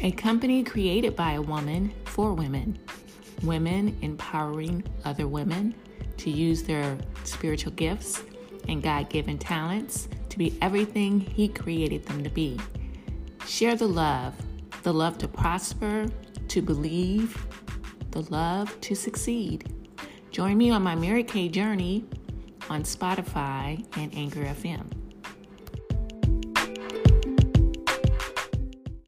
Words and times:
a 0.00 0.10
company 0.12 0.62
created 0.62 1.16
by 1.16 1.32
a 1.32 1.42
woman 1.42 1.92
for 2.04 2.34
women, 2.34 2.78
women 3.42 3.96
empowering 4.02 4.84
other 5.04 5.26
women 5.26 5.74
to 6.18 6.30
use 6.30 6.62
their 6.62 6.98
spiritual 7.24 7.72
gifts 7.72 8.22
and 8.68 8.82
God 8.82 9.08
given 9.08 9.38
talents 9.38 10.08
to 10.28 10.38
be 10.38 10.56
everything 10.60 11.20
He 11.20 11.48
created 11.48 12.04
them 12.06 12.22
to 12.24 12.30
be. 12.30 12.58
Share 13.46 13.76
the 13.76 13.86
love, 13.86 14.34
the 14.82 14.92
love 14.92 15.18
to 15.18 15.28
prosper, 15.28 16.06
to 16.48 16.62
believe, 16.62 17.46
the 18.10 18.22
love 18.22 18.78
to 18.82 18.94
succeed. 18.94 19.72
Join 20.30 20.58
me 20.58 20.70
on 20.70 20.82
my 20.82 20.94
Mary 20.94 21.24
Kay 21.24 21.48
journey 21.48 22.04
on 22.68 22.82
Spotify 22.82 23.84
and 23.96 24.14
Anchor 24.14 24.44
FM. 24.44 25.05